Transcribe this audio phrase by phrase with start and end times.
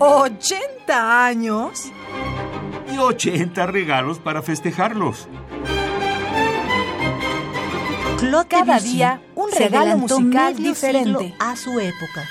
[0.00, 1.92] ¿80 años?
[2.90, 5.28] Y 80 regalos para festejarlos.
[8.18, 11.34] Claude Cada Debussy día un regalo musical diferente.
[11.38, 12.24] a su época.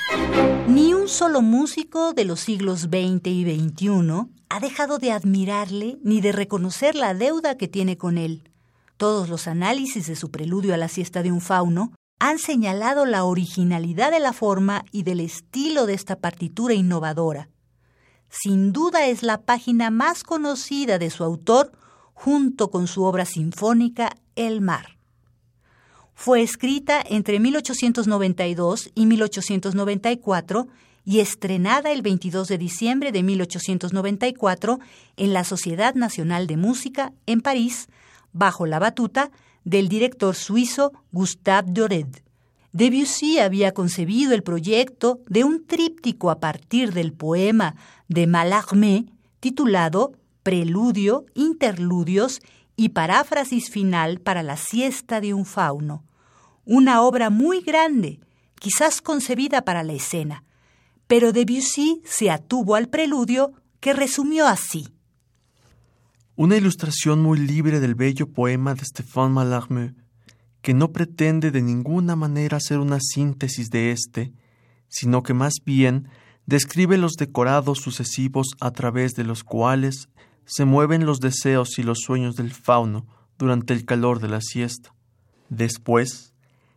[0.67, 6.21] Ni un solo músico de los siglos XX y XXI ha dejado de admirarle ni
[6.21, 8.49] de reconocer la deuda que tiene con él.
[8.97, 13.25] Todos los análisis de su preludio a la siesta de un fauno han señalado la
[13.25, 17.47] originalidad de la forma y del estilo de esta partitura innovadora.
[18.29, 21.71] Sin duda es la página más conocida de su autor
[22.13, 24.97] junto con su obra sinfónica El mar.
[26.13, 30.67] Fue escrita entre 1892 y 1894
[31.05, 34.79] y estrenada el 22 de diciembre de 1894
[35.17, 37.87] en la Sociedad Nacional de Música en París,
[38.31, 39.31] bajo la batuta
[39.63, 42.05] del director suizo Gustave Doré.
[42.71, 47.75] Debussy había concebido el proyecto de un tríptico a partir del poema
[48.09, 49.05] de Mallarmé
[49.39, 52.41] titulado Preludio, Interludios
[52.75, 56.03] y Paráfrasis final para la siesta de un fauno.
[56.65, 58.19] Una obra muy grande,
[58.59, 60.43] quizás concebida para la escena,
[61.07, 64.87] pero Debussy se atuvo al preludio que resumió así.
[66.35, 69.93] Una ilustración muy libre del bello poema de Stéphane Mallarmé,
[70.61, 74.33] que no pretende de ninguna manera hacer una síntesis de éste,
[74.87, 76.07] sino que más bien
[76.49, 80.09] describe los decorados sucesivos a través de los cuales
[80.45, 83.05] se mueven los deseos y los sueños del fauno
[83.37, 84.95] durante el calor de la siesta.
[85.49, 86.33] Después,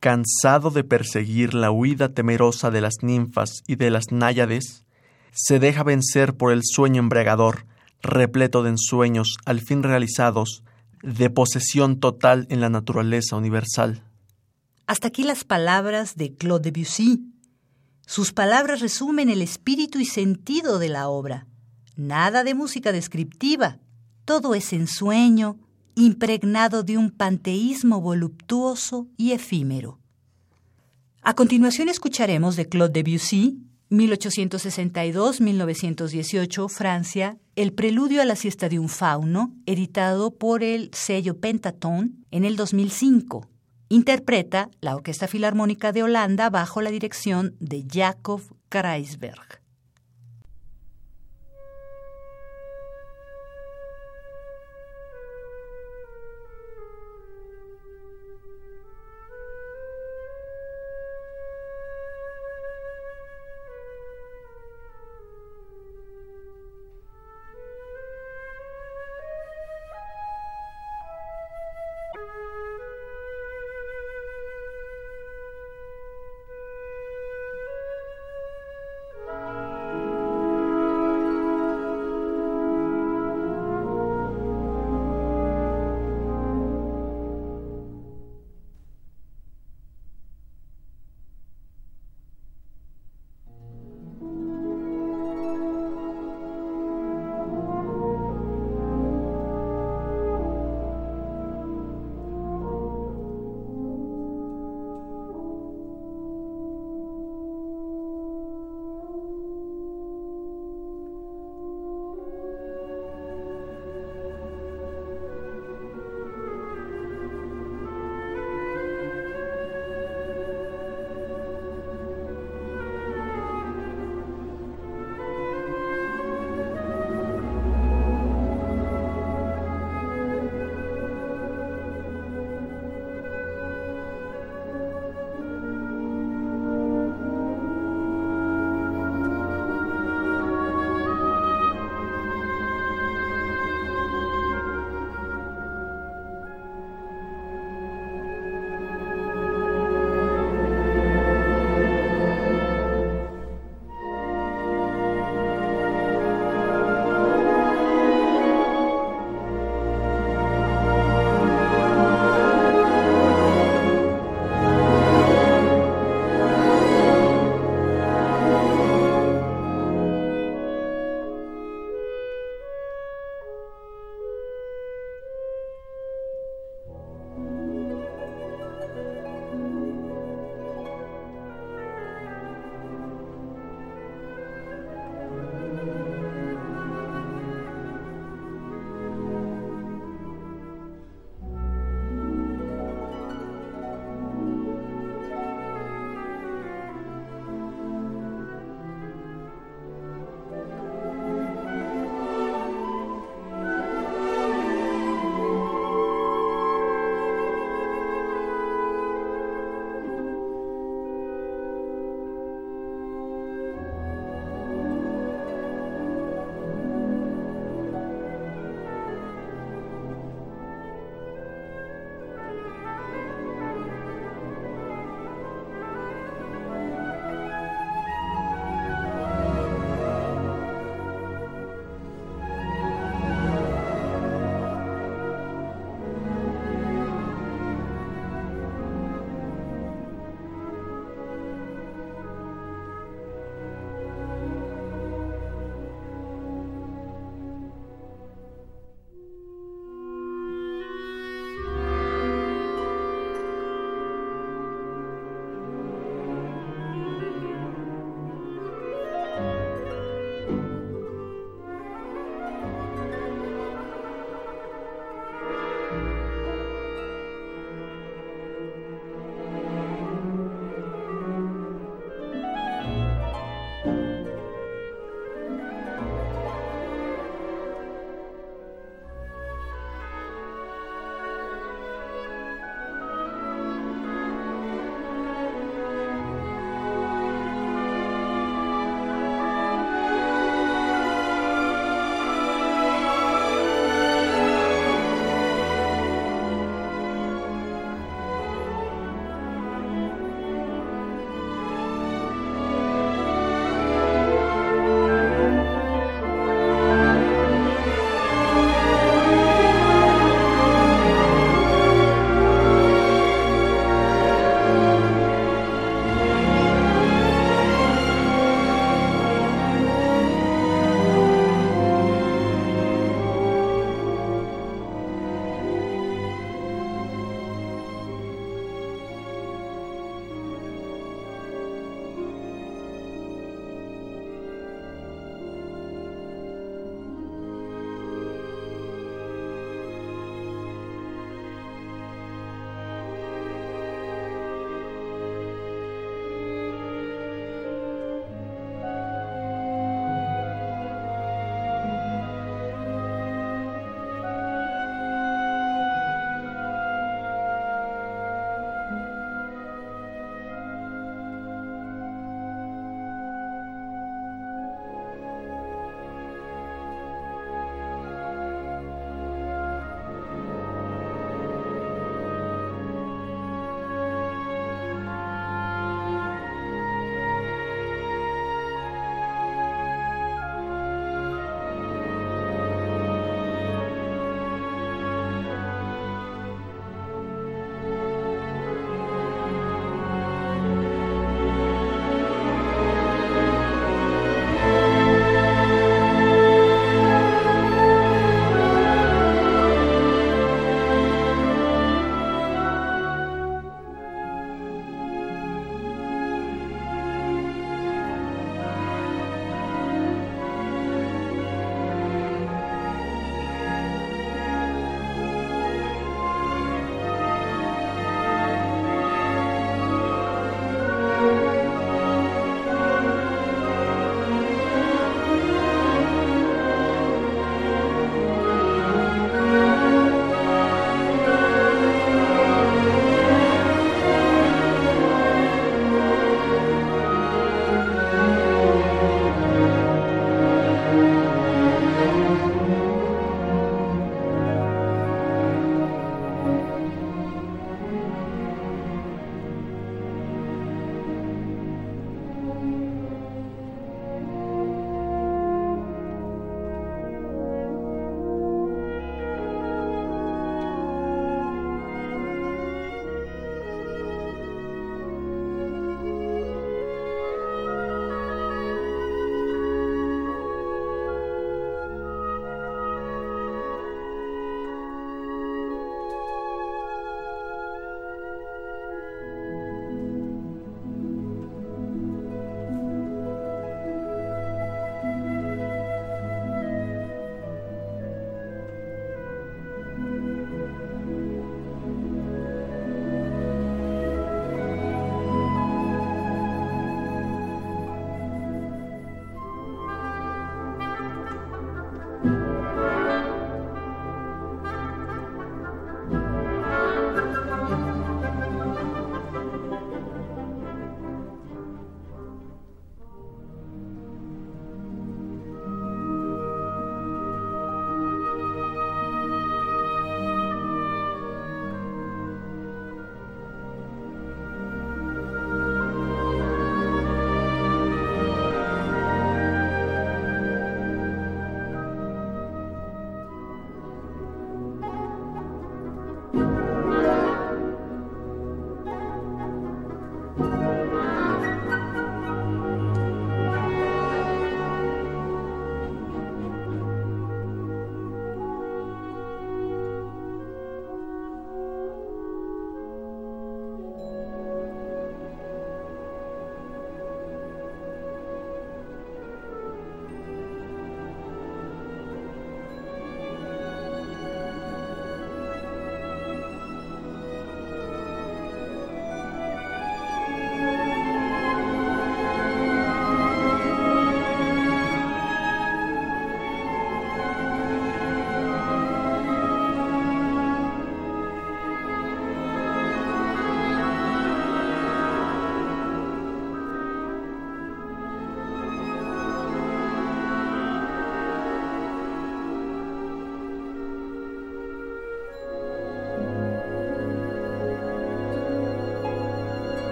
[0.00, 4.84] cansado de perseguir la huida temerosa de las ninfas y de las náyades,
[5.32, 7.64] se deja vencer por el sueño embriagador,
[8.02, 10.62] repleto de ensueños al fin realizados,
[11.02, 14.04] de posesión total en la naturaleza universal.
[14.86, 17.33] Hasta aquí las palabras de Claude Debussy.
[18.06, 21.48] Sus palabras resumen el espíritu y sentido de la obra.
[21.96, 23.80] Nada de música descriptiva,
[24.24, 25.58] todo es ensueño,
[25.94, 29.98] impregnado de un panteísmo voluptuoso y efímero.
[31.22, 33.58] A continuación escucharemos de Claude Debussy,
[33.90, 42.24] 1862-1918, Francia, El preludio a la siesta de un fauno, editado por el sello Pentaton
[42.30, 43.48] en el 2005.
[43.94, 49.63] Interpreta la Orquesta Filarmónica de Holanda bajo la dirección de Jacob Kreisberg.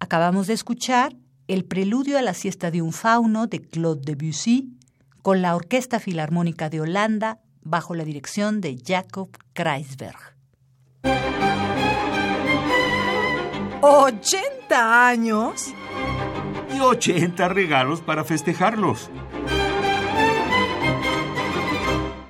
[0.00, 1.16] Acabamos de escuchar
[1.48, 4.78] el preludio a la siesta de un fauno de Claude Debussy
[5.22, 10.36] con la Orquesta Filarmónica de Holanda bajo la dirección de Jacob Kreisberg.
[13.80, 15.74] 80 años
[16.74, 19.10] y 80 regalos para festejarlos.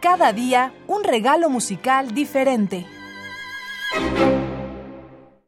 [0.00, 2.87] Cada día un regalo musical diferente.